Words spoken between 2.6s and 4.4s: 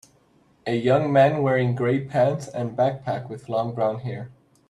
backpack with long brown hair